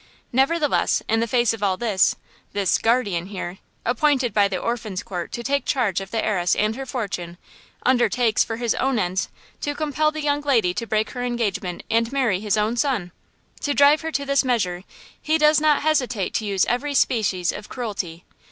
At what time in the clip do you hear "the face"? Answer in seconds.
1.19-1.53